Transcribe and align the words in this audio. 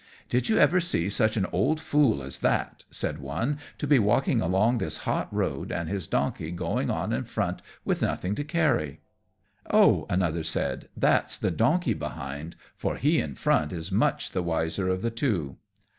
"Did 0.29 0.49
you 0.49 0.57
ever 0.57 0.79
see 0.79 1.09
such 1.11 1.37
an 1.37 1.45
old 1.51 1.79
fool 1.79 2.23
as 2.23 2.39
that," 2.39 2.85
said 2.89 3.19
one, 3.19 3.59
"to 3.77 3.85
be 3.85 3.99
walking 3.99 4.41
along 4.41 4.79
this 4.79 4.97
hot 5.05 5.31
road, 5.31 5.71
and 5.71 5.87
his 5.87 6.07
donkey 6.07 6.49
going 6.49 6.89
on 6.89 7.13
in 7.13 7.23
front 7.23 7.61
with 7.85 8.01
nothing 8.01 8.33
to 8.33 8.43
carry?" 8.43 9.01
"Oh," 9.69 10.07
another 10.09 10.41
said, 10.43 10.89
"that's 10.97 11.37
the 11.37 11.51
donkey 11.51 11.93
behind, 11.93 12.55
for 12.75 12.97
he 12.97 13.19
in 13.19 13.35
front 13.35 13.71
is 13.71 13.91
much 13.91 14.31
the 14.31 14.41
wiser 14.41 14.89
of 14.89 15.03
the 15.03 15.11
two." 15.11 15.57